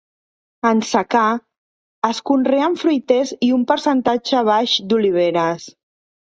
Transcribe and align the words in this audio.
En 0.67 0.79
secà 0.91 1.25
es 2.09 2.21
conreen 2.29 2.77
fruiters 2.85 3.35
i 3.49 3.51
un 3.59 3.67
percentatge 3.73 4.41
baix 4.49 4.75
d'oliveres. 4.91 5.69